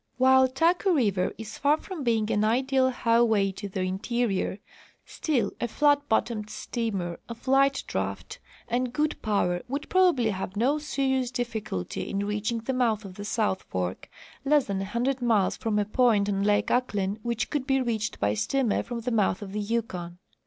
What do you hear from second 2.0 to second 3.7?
being an ideal highway to